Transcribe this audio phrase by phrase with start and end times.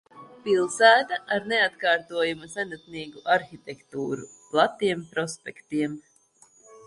[0.45, 5.97] Pilsēta ar neatkārtojamu senatnīgu arhitektūru, platiem prospektiem.